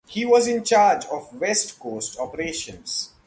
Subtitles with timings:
[0.07, 3.11] He was in charge of West Coast operations.